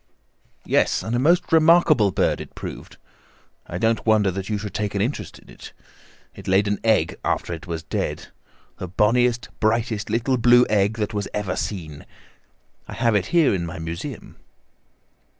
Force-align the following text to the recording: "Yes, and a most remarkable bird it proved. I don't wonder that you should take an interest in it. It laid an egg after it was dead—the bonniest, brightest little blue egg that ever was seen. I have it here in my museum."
"Yes, 0.65 1.03
and 1.03 1.15
a 1.15 1.19
most 1.19 1.51
remarkable 1.51 2.09
bird 2.09 2.41
it 2.41 2.55
proved. 2.55 2.97
I 3.67 3.77
don't 3.77 4.03
wonder 4.03 4.31
that 4.31 4.49
you 4.49 4.57
should 4.57 4.73
take 4.73 4.95
an 4.95 5.01
interest 5.01 5.37
in 5.37 5.47
it. 5.47 5.73
It 6.33 6.47
laid 6.47 6.67
an 6.67 6.79
egg 6.83 7.19
after 7.23 7.53
it 7.53 7.67
was 7.67 7.83
dead—the 7.83 8.87
bonniest, 8.87 9.49
brightest 9.59 10.09
little 10.09 10.37
blue 10.37 10.65
egg 10.71 10.95
that 10.95 11.13
ever 11.35 11.51
was 11.51 11.59
seen. 11.59 12.07
I 12.87 12.93
have 12.93 13.13
it 13.13 13.27
here 13.27 13.53
in 13.53 13.63
my 13.63 13.77
museum." 13.77 14.37